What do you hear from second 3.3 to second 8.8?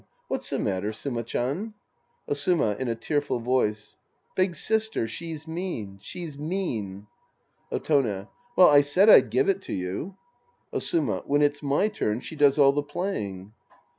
voice). Big sister. She's mean. She's mean. Otone. Well,